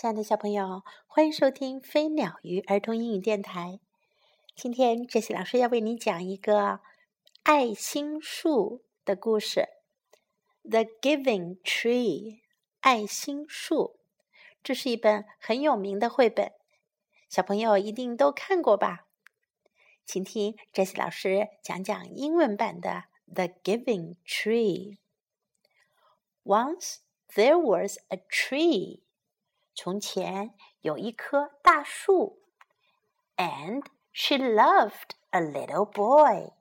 [0.00, 3.80] 亲爱的小朋友，欢迎收听飞鸟鱼儿童英语电台。
[4.54, 6.78] 今天，杰西老师要为你讲一个
[7.42, 9.66] 爱心树的故事，
[10.70, 12.36] 《The Giving Tree》
[12.78, 13.98] 爱心树。
[14.62, 16.52] 这是一本很有名的绘本，
[17.28, 19.08] 小朋友一定都看过吧？
[20.06, 23.02] 请听杰西老师讲讲英文版的
[23.34, 24.96] 《The Giving Tree》。
[26.44, 26.98] Once
[27.34, 29.00] there was a tree.
[29.77, 32.39] 从前有一棵大树，
[33.37, 36.53] and she loved a little boy。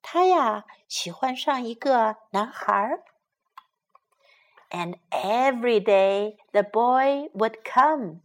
[0.00, 3.04] 她呀喜欢上一个男孩儿。
[4.70, 8.20] And every day the boy would come。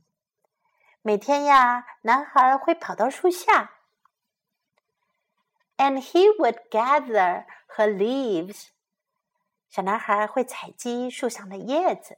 [1.02, 3.73] 每天呀，男孩会跑到树下。
[5.77, 8.67] And he would gather her leaves。
[9.70, 12.17] 小男孩会采集树上的叶子。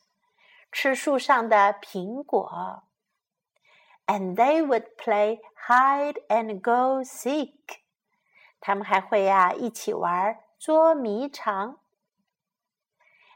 [0.72, 2.84] 吃树上的苹果，
[4.06, 7.80] and they would play hide and go seek。
[8.60, 11.78] 他们还会呀一起玩捉迷藏。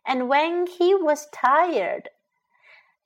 [0.04, 2.06] And when he was tired，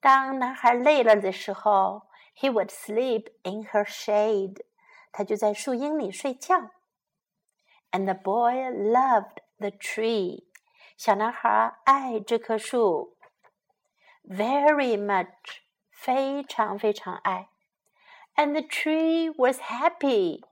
[0.01, 4.65] 当男孩累了的时候，he would sleep in her shade。
[5.13, 6.71] 他就在树荫里睡觉。
[7.93, 10.45] And the boy loved the tree。
[10.97, 13.17] 小男孩爱这棵树。
[14.29, 17.49] very much，非常非常爱。
[18.37, 20.43] And the tree was happy，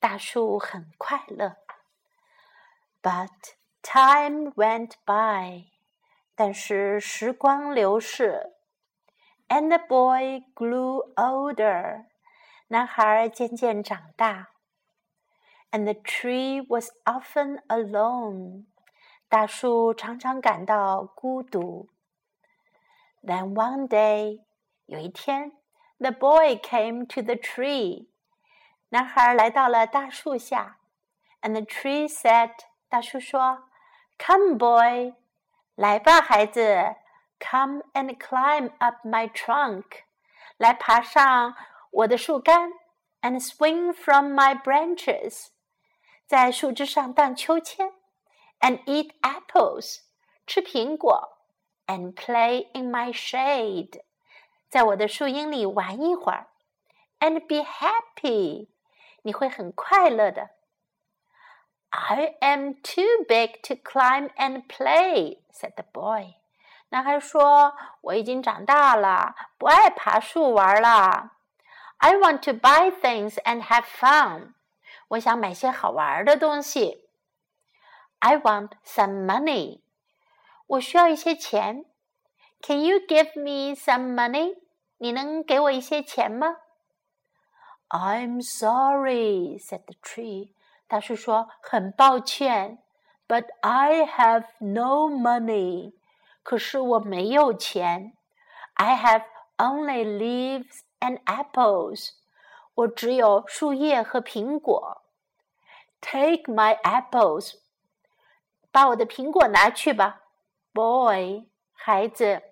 [0.00, 1.56] 大树很快乐。
[3.02, 3.30] But
[3.82, 5.66] time went by，
[6.34, 8.54] 但是时光流逝。
[9.48, 12.06] And the boy grew older，
[12.68, 14.48] 男孩渐渐长大。
[15.70, 18.64] And the tree was often alone，
[19.28, 21.88] 大树常常感到孤独。
[23.22, 24.42] then one day，
[24.86, 25.52] 有一天，
[25.98, 28.08] the boy came to the tree，
[28.88, 30.78] 男孩来到了大树下，
[31.40, 32.52] and the tree said，
[32.88, 33.68] 大树说，
[34.18, 35.14] Come boy，
[35.74, 36.96] 来吧孩子，
[37.38, 39.84] Come and climb up my trunk，
[40.56, 41.54] 来爬上
[41.90, 42.70] 我的树干，
[43.20, 45.48] and swing from my branches，
[46.26, 47.92] 在树枝上荡秋千，
[48.60, 50.00] and eat apples，
[50.46, 51.35] 吃苹果。
[51.86, 54.02] and play in my shade，
[54.68, 56.48] 在我的树荫里玩一会儿，
[57.20, 58.68] and be happy，
[59.22, 60.50] 你会很快乐的。
[61.90, 66.36] I am too big to climb and play," said the boy.
[66.88, 71.32] 男孩说：“我已经长大了，不爱爬树玩了。
[71.98, 74.54] I want to buy things and have fun.
[75.08, 77.08] 我想买些好玩的东西。
[78.18, 79.80] I want some money.
[80.66, 81.84] 我需要一些钱。
[82.62, 84.56] Can you give me some money？
[84.98, 86.58] 你能给我一些钱吗？
[87.88, 90.52] I'm sorry," said the tree.
[90.86, 92.82] 大树说：“很抱歉，
[93.26, 95.94] But I have no money.
[96.42, 98.16] 可是我没有钱。
[98.74, 99.24] I have
[99.58, 102.10] only leaves and apples.
[102.74, 105.02] 我只有树叶和苹果。
[106.00, 107.54] Take my apples.
[108.70, 110.20] 把我的苹果拿去吧。”
[110.76, 112.42] boy，孩子，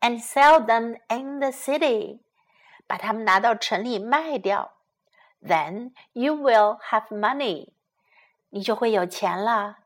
[0.00, 2.20] and sell them in the city，
[2.86, 4.72] 把它们拿到城里卖掉。
[5.40, 7.72] Then you will have money，
[8.50, 9.78] 你就会有钱了。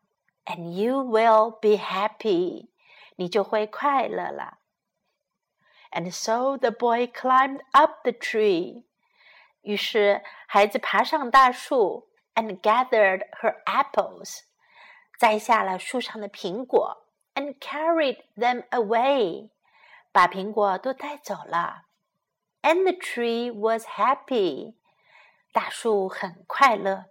[0.45, 2.69] And you will be happy，
[3.17, 4.59] 你就会快乐了。
[5.91, 8.85] And so the boy climbed up the tree，
[9.63, 14.41] 于是孩子爬上大树，and gathered her apples，
[15.19, 17.07] 摘下了树上的苹果。
[17.41, 19.51] and carried them away，
[20.13, 21.85] 把苹果都带走了。
[22.63, 24.75] And the tree was happy，
[25.53, 27.07] 大树很快乐。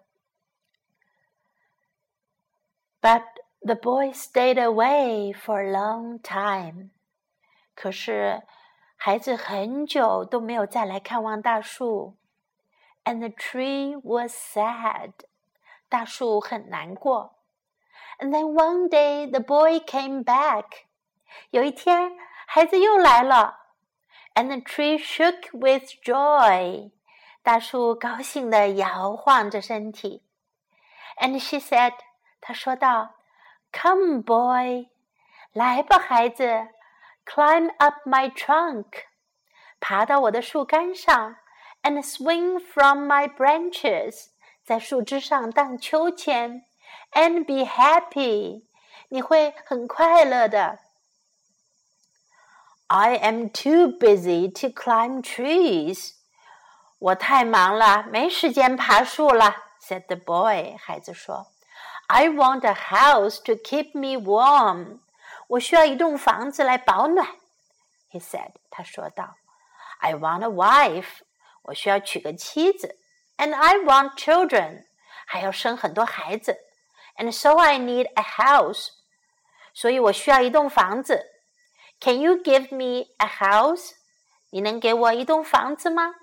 [3.02, 3.24] But
[3.62, 6.90] the boy stayed away for a long time。
[7.74, 8.44] 可是
[8.96, 12.18] 孩子很久都没有再来看望大树。
[13.04, 15.14] And the tree was sad，
[15.88, 17.36] 大树很难过。
[18.20, 20.66] and then one day the boy came back.
[21.52, 22.14] 有一天，
[22.48, 23.60] 孩子又来了。
[24.34, 26.92] And the tree shook with joy.
[27.42, 30.24] 大树高兴地摇晃着身体。
[31.18, 31.94] And she said，
[32.42, 33.16] 她说道，
[33.72, 34.90] Come, boy，
[35.54, 36.68] 来吧，孩子，
[37.26, 38.86] climb up my trunk，
[39.80, 41.38] 爬到我的树干上，
[41.84, 44.28] and swing from my branches，
[44.64, 46.66] 在树枝上荡秋千
[47.12, 48.64] ，and be happy，
[49.10, 50.80] 你会很快乐的。
[52.88, 56.14] I am too busy to climb trees.
[57.00, 59.56] 我太忙了，没时间爬树了。
[59.82, 60.76] said the boy.
[60.78, 61.54] 孩子说：“
[62.08, 65.00] I want a house to keep me warm.
[65.48, 67.28] 我需要一栋房子来保暖。”
[68.12, 68.54] He said.
[68.70, 69.38] 他说道：“
[70.00, 71.22] I want a wife.
[71.64, 72.98] 我需要娶个妻子。
[73.38, 74.86] And I want children.
[75.26, 76.58] 还要生很多孩子。
[77.20, 78.90] And so I need a house.
[79.74, 81.26] 所以我需要一栋房子。
[82.00, 83.92] Can you give me a house?
[84.50, 86.16] 你能给我一栋房子吗？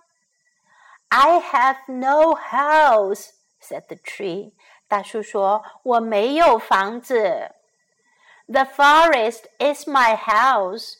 [1.08, 3.30] I have no house,"
[3.60, 4.52] said the tree.
[4.88, 7.52] 大树说：“我没有房子。”
[8.48, 10.98] The forest is my house.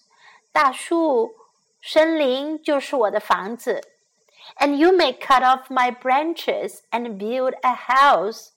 [0.53, 1.35] 大树、
[1.83, 3.81] 森林就是我的房子。
[4.57, 8.51] And you may cut off my branches and build a house.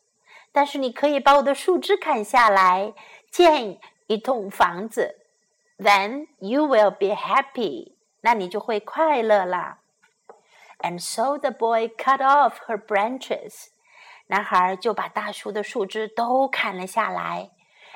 [0.51, 2.93] 但是你可以把我的树枝砍下来，
[3.31, 5.17] 建一栋房子。
[5.77, 7.95] Then you will be happy.
[8.21, 9.79] 那你就会快乐啦。
[10.79, 13.67] and so the boy cut off her branches.
[14.27, 17.51] 男孩就把大树的树枝都砍了下来，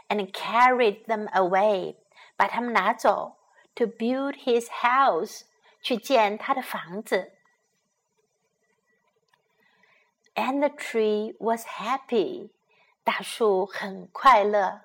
[0.07, 1.95] and carried them away，
[2.35, 3.37] 把它们拿走，
[3.75, 5.41] to build his house，
[5.81, 7.32] 去建他的房子。
[10.35, 12.51] And the tree was happy，
[13.03, 14.81] 大树很快乐。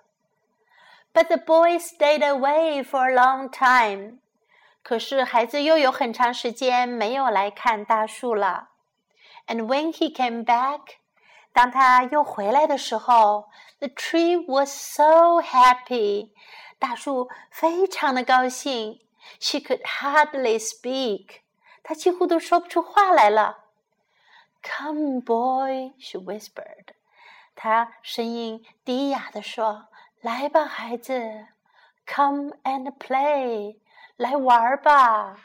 [1.13, 4.19] But the boy stayed away for a long time。
[4.83, 8.71] 可是孩子又有很长时间没有来看大树了。
[9.47, 10.81] And when he came back，
[11.53, 13.49] 当他又回来的时候，
[13.79, 16.31] the tree was so happy，
[16.79, 19.01] 大树非常的高兴。
[19.39, 21.41] She could hardly speak，
[21.83, 23.65] 她几乎都说不出话来了。
[24.63, 26.89] Come, boy，she whispered，
[27.55, 29.89] 她声音低哑的说：“
[30.23, 31.47] 来吧，孩子，
[32.07, 33.79] Come and play。”
[34.17, 35.37] 来玩吧。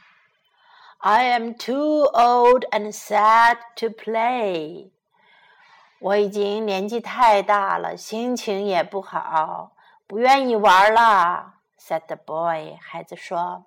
[0.99, 4.91] I am too old and sad to play。
[5.99, 9.71] 我已经年纪太大了，心情也不好，
[10.05, 11.55] 不愿意玩了。
[11.79, 13.65] Said the boy，孩子说，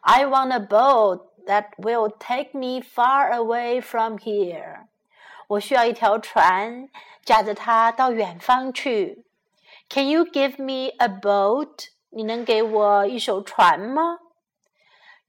[0.00, 4.86] I want a boat that will take me far away from here。
[5.48, 6.88] 我需要一条船，
[7.24, 9.24] 驾着它到远方去。
[9.88, 11.88] Can you give me a boat？
[12.10, 14.18] 你能给我一艘船吗？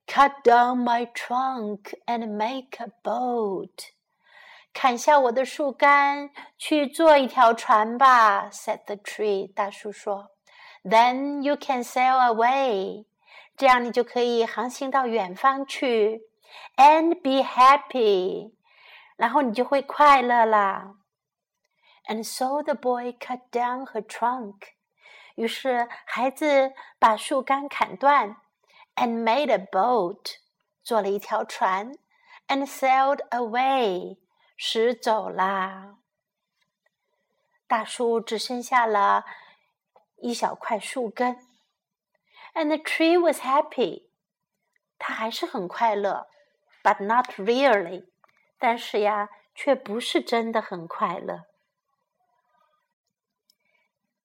[0.08, 3.92] Cut down my trunk and make a boat.
[4.74, 8.50] 砍下我的树干，去做一条船吧。
[8.52, 9.52] Said the tree.
[9.54, 10.32] 大树说。
[10.84, 13.06] Then you can sail away.
[13.57, 16.23] 这样你就可以航行到远方去。
[16.77, 18.55] And be happy.
[19.17, 20.95] 然后你就会快乐啦。
[22.07, 24.57] And so the boy cut down her trunk.
[25.35, 28.37] 于是孩子把树干砍断。
[28.97, 30.37] and made a boat，
[30.83, 31.93] 做了一条船
[32.49, 34.19] ，and sailed away，
[34.57, 35.99] 驶走啦。
[37.67, 39.25] 大树只剩下了
[40.17, 41.46] 一小块树根
[42.56, 44.10] ，and the tree was happy，
[44.98, 46.28] 它还是很快乐，
[46.84, 48.08] but not really，
[48.58, 51.46] 但是呀，却不是真的很快乐。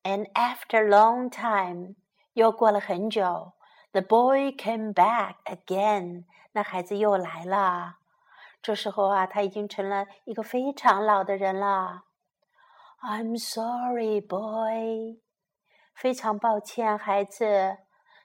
[0.02, 1.97] And after long time，
[2.35, 3.55] 又过了很久。
[3.90, 6.26] The boy came back again。
[6.52, 7.97] 那孩子又来了。
[8.62, 12.05] 这时候啊，他已经成了一个非常老的人了。
[13.00, 15.21] I'm sorry, boy。
[15.95, 17.78] 非常抱歉，孩子。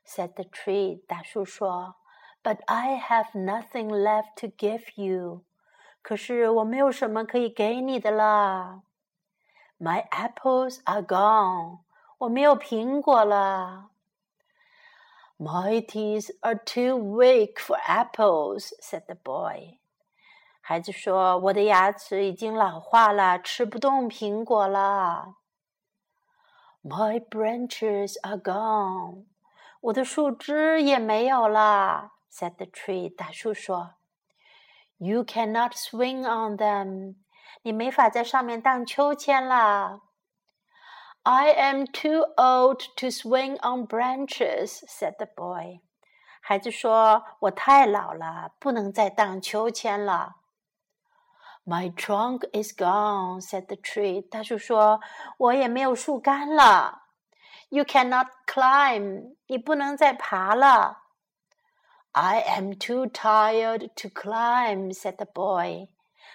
[0.05, 1.05] Said the tree。
[1.05, 1.95] 大树说。
[2.43, 5.43] But I have nothing left to give you。
[6.01, 8.81] 可是我没有什么可以给你的了。
[9.79, 11.81] My apples are gone。
[12.19, 13.89] 我没有苹果了。
[15.37, 19.79] My teeth are too weak for apples," said the boy.
[20.61, 25.37] 孩子说：“我的牙齿已经老化了，吃不动苹果了。”
[26.83, 29.25] My branches are gone.
[29.86, 32.14] 我的树枝也没有了。
[32.32, 33.08] said the tree.
[33.14, 33.94] 大树说
[34.98, 37.14] ：“You cannot swing on them.
[37.62, 40.00] 你没法在上面荡秋千了。”
[41.22, 45.82] I am too old to swing on branches," said the boy.
[46.40, 50.36] 孩子说：“我太老了，不能再荡秋千了。”
[51.64, 54.28] My trunk is gone," said the tree.
[54.28, 55.00] 大树说
[55.38, 57.02] ：“我也没有树干了。”
[57.69, 59.35] You cannot climb.
[59.47, 61.03] 你不能再爬了。
[62.11, 65.89] I am too tired to climb," said the boy.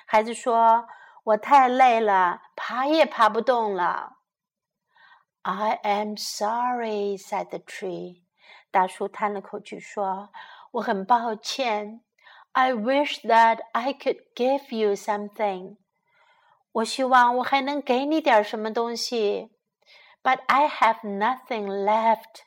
[0.07, 0.89] 孩子说：“
[1.25, 4.17] 我太累了，爬也爬不动了。”
[5.43, 8.23] I am sorry," said the tree.
[8.71, 10.31] 大树叹了口气说：“
[10.73, 12.01] 我很抱歉。”
[12.53, 15.77] I wish that I could give you something.
[16.73, 19.51] 我希望我还能给你点什么东西。
[20.23, 22.43] But I have nothing left.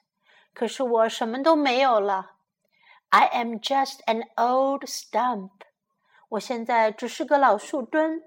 [0.54, 2.36] 可是我什么都没有了。
[3.10, 5.52] I am just an old stump.
[6.30, 8.24] 我现在只是个老树墩。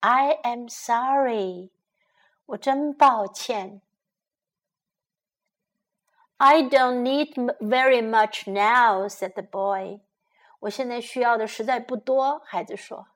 [0.00, 1.70] I am sorry.
[2.46, 3.82] 我真抱歉。
[6.36, 10.02] I don't need very much now," said the boy.
[10.60, 13.08] 我现在需要的实在不多，孩子说。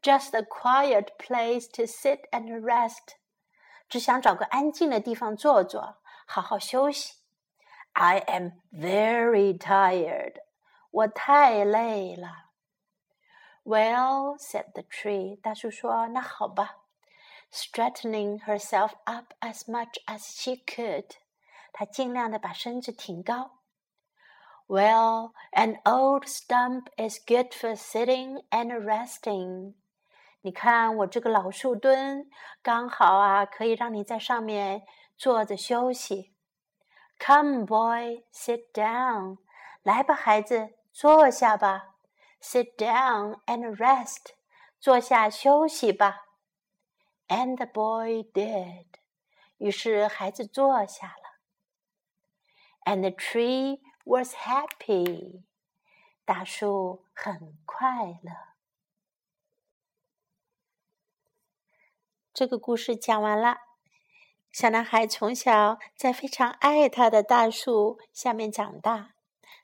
[0.00, 3.16] Just a quiet place to sit and rest.
[3.88, 7.14] 只想找个安静的地方坐坐，好好休息。
[7.92, 10.34] I am very tired.
[10.90, 12.50] 我太累了。
[13.64, 15.40] Well, said the tree.
[15.40, 16.76] 大树说：“那好吧。”
[17.52, 21.16] Straightening herself up as much as she could.
[21.72, 23.58] 他尽量的把身子挺高。
[24.68, 29.74] Well, an old stump is good for sitting and resting.
[30.45, 32.29] 你看我这个老树墩，
[32.61, 34.83] 刚好啊，可以让你在上面
[35.17, 36.35] 坐着休息。
[37.17, 39.39] Come, boy, sit down.
[39.81, 41.95] 来吧，孩子，坐下吧。
[42.39, 44.35] Sit down and rest.
[44.79, 46.27] 坐下休息吧。
[47.27, 48.85] And the boy did.
[49.57, 51.39] 于是孩子坐下了。
[52.85, 55.41] and the tree was happy.
[56.23, 58.54] 大树很快乐。
[62.35, 63.59] 这个故事讲完了。
[64.51, 69.11] 小男孩从小在非常爱他的大树下面长大，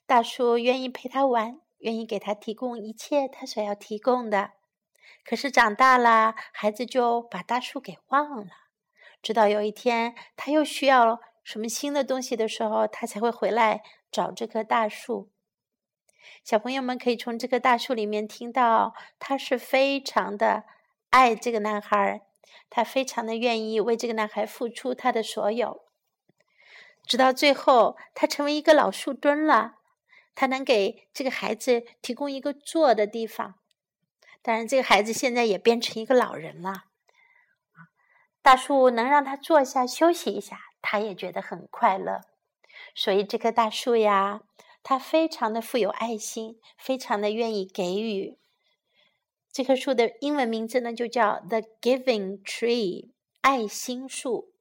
[0.06, 4.52] 大树愿意陪他玩，愿意给他提供一切他所要提供的。
[5.26, 8.48] 可是长大了，孩子就把大树给忘了。
[9.22, 11.20] 直到有一天，他又需要。
[11.44, 15.32] 什么新的东西的时候，他才会回来找这棵大树。
[16.44, 20.66] 小朋友们可以从这棵大树里面听到，他是非常的
[21.10, 22.22] 爱这个男孩，
[22.70, 25.84] 他非常的愿意为这个男孩付出他的所有。
[27.06, 29.76] 直到最后，他成为一个老树墩了，
[30.36, 33.56] 他能给这个孩子提供一个坐的地方。
[34.42, 36.86] 当然，这个孩子现在也变成一个老人了。
[38.42, 40.60] 大树能让他坐下休息一下。
[40.84, 42.22] 他也觉得很快乐，
[42.96, 44.42] 所以这棵大树呀，
[44.82, 48.40] 它非常的富有爱心，非常的愿意给予。
[49.52, 54.54] 这棵树的英文名字呢，就叫 The Giving Tree，爱心树，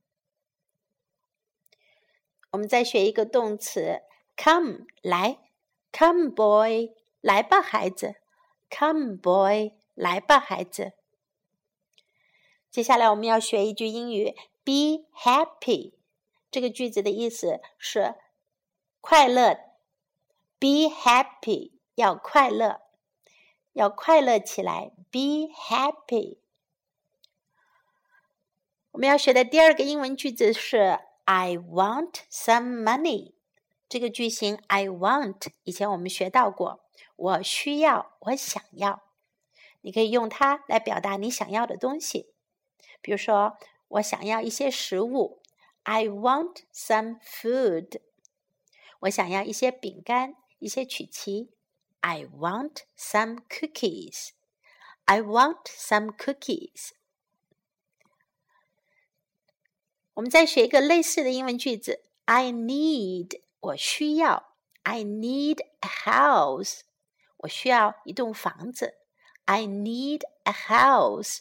[2.50, 4.02] 我们再学一个动词：
[4.36, 5.38] come，来；
[5.92, 8.14] come boy，来吧，孩子；
[8.70, 9.72] come boy。
[9.94, 10.94] 来吧，孩子。
[12.70, 15.92] 接下来我们要学一句英语：Be happy。
[16.50, 18.14] 这个句子的意思是
[19.02, 19.58] 快乐。
[20.58, 22.81] Be happy， 要快乐，
[23.73, 24.91] 要快乐起来。
[25.11, 26.37] Be happy。
[28.91, 33.33] 我们要学的第二个英文句子是 I want some money。
[33.87, 36.85] 这个句型 I want 以前我们学到过，
[37.15, 39.03] 我需要，我想要。
[39.81, 42.33] 你可以用它来表达你想要的东西，
[43.01, 45.41] 比如说，我想要一些食物
[45.83, 48.01] ，I want some food。
[49.01, 51.51] 我想要一些饼干，一些曲奇
[52.04, 56.90] ，I want some cookies。I want some cookies。
[60.14, 66.80] 我们再学一个类似的英文句子，I need，我需要，I need a house，
[67.38, 68.98] 我需要一栋房子。
[69.46, 71.40] I need a house。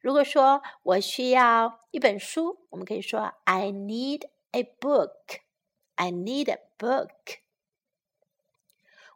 [0.00, 5.40] 如果说我需要一本书，我们可以说 I need a book.
[5.94, 7.38] I need a book.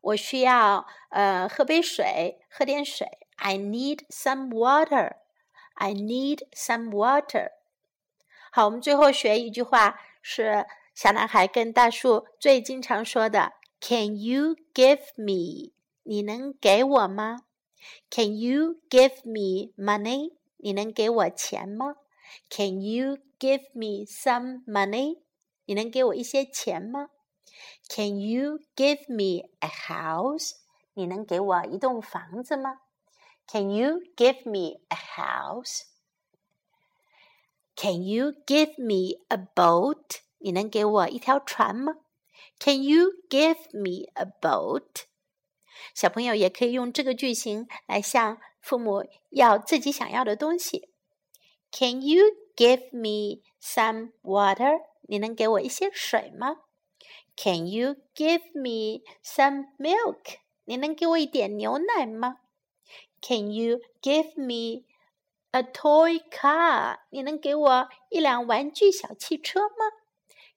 [0.01, 3.07] 我需要呃喝杯水，喝点水。
[3.37, 5.15] I need some water.
[5.75, 7.51] I need some water.
[8.51, 15.71] 好，我们最后学一句话，是小男孩跟大树最经常说的：“Can you give me？”
[16.03, 17.43] 你能给我吗
[18.09, 20.33] ？Can you give me money？
[20.57, 21.95] 你能给我钱吗
[22.49, 25.21] ？Can you give me some money？
[25.65, 27.09] 你能给我一些钱吗
[27.88, 30.56] ？Can you give me a house？
[30.94, 32.80] 你能给我一栋房子吗？
[33.46, 34.96] Can you give me a
[37.76, 40.20] house？Can you give me a boat？
[40.38, 41.94] 你能给我一条船吗？
[42.58, 45.04] Can you give me a boat？
[45.94, 50.88] 小朋友也可以用这个句型来向父母要自己想要的东西。
[51.70, 52.24] Can you
[52.56, 54.80] give me some water？
[55.02, 56.62] 你能给我一些水吗
[57.43, 60.37] ？Can you give me some milk？
[60.65, 62.37] 你能给我一点牛奶吗
[63.19, 64.85] ？Can you give me
[65.49, 66.99] a toy car？
[67.09, 69.89] 你能给我一辆玩具小汽车吗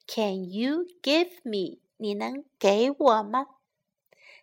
[0.07, 1.81] ？Can you give me？
[1.97, 3.47] 你能给我吗？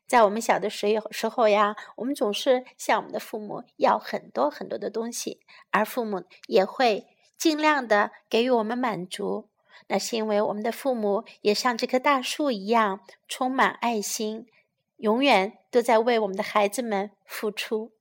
[0.08, 7.06] 在我们小的时时候呀，我们总是向我们的父母要很多很多的东西，而父母也会
[7.38, 9.51] 尽量的给予我们满足。
[9.88, 14.46] 那是因为我们的父母也像这棵大树一样，充满爱心，
[14.98, 17.92] 永远都在为我们的孩子们付出。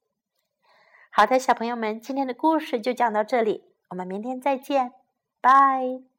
[1.11, 4.93] 好的，小朋友们，今天的故事就讲到这里，我们明天再见，
[5.41, 6.10] 拜。